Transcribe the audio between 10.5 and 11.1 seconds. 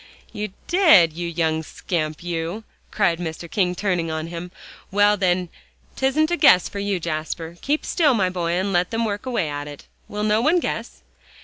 guess?"